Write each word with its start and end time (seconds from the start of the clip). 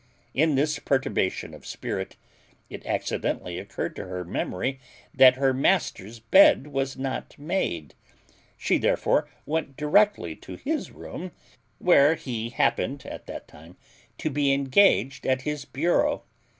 In 0.33 0.55
this 0.55 0.79
perturbation 0.79 1.53
of 1.53 1.63
spirit, 1.63 2.15
it 2.71 2.83
accidentally 2.87 3.59
occurred 3.59 3.95
to 3.97 4.05
her 4.05 4.25
memory 4.25 4.79
that 5.13 5.35
her 5.35 5.53
master's 5.53 6.17
bed 6.19 6.65
was 6.65 6.97
not 6.97 7.37
made; 7.37 7.93
she 8.57 8.79
therefore 8.79 9.29
went 9.45 9.77
directly 9.77 10.35
to 10.37 10.55
his 10.55 10.89
room, 10.89 11.33
where 11.77 12.15
he 12.15 12.49
happened 12.49 13.05
at 13.05 13.27
that 13.27 13.47
time 13.47 13.77
to 14.17 14.31
be 14.31 14.51
engaged 14.51 15.27
at 15.27 15.43
his 15.43 15.65
bureau. 15.65 16.23